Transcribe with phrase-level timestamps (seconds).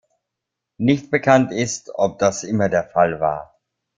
[0.79, 3.59] Nicht bekannt ist, ob das immer der Fall war.